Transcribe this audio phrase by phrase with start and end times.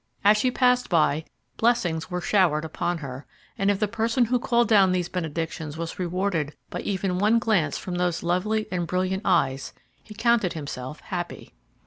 [0.23, 1.25] As she passed by,
[1.57, 5.99] blessings were showered upon her, and if the person who called down these benedictions was
[5.99, 11.53] rewarded by even one glance from those lovely and brilliant eyes, he counted himself happy.